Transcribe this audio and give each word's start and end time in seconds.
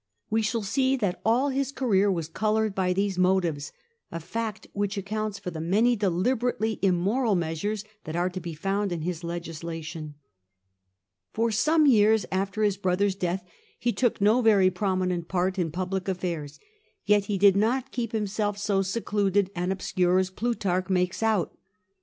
We 0.31 0.41
shall 0.41 0.63
see 0.63 0.95
that 0.95 1.21
all 1.23 1.49
his 1.49 1.71
career 1.71 2.11
was 2.11 2.27
coloured 2.27 2.73
by 2.73 2.91
these 2.91 3.19
motives, 3.19 3.71
a 4.11 4.19
fact 4.19 4.65
which 4.73 4.97
accounts 4.97 5.37
for 5.37 5.51
the 5.51 5.61
many 5.61 5.95
deliberately 5.95 6.79
immoral 6.81 7.35
measures 7.35 7.83
that 8.05 8.15
are 8.15 8.27
to 8.31 8.39
be 8.39 8.55
found 8.55 8.91
in 8.91 9.01
his 9.03 9.23
legislation. 9.23 10.15
For 11.33 11.51
some 11.51 11.85
years 11.85 12.25
after 12.31 12.63
his 12.63 12.77
brother's 12.77 13.13
death 13.13 13.45
he 13.77 13.93
took 13.93 14.19
no 14.19 14.41
very 14.41 14.71
prominent 14.71 15.27
part 15.27 15.59
in 15.59 15.69
public 15.69 16.07
affairs; 16.07 16.59
yet 17.05 17.25
he 17.25 17.37
did 17.37 17.55
not 17.55 17.91
keep 17.91 18.11
him 18.11 18.25
self 18.25 18.57
so 18.57 18.81
secluded 18.81 19.51
and 19.55 19.71
obscure 19.71 20.17
as 20.17 20.31
Plutarch 20.31 20.89
makes 20.89 21.21
out. 21.21 21.55